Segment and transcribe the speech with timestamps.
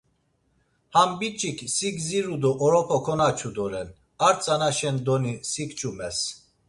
[0.93, 3.89] Ham biç̌ik si gdziru do oropa konaçu doren,
[4.27, 6.19] ar tzanaşendoni si kçumels.